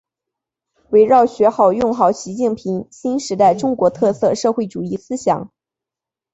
[0.89, 5.51] 围绕学好、用好习近平新时代中国特色社会主义思想